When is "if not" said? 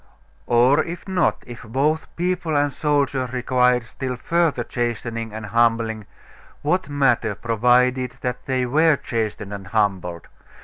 0.83-1.43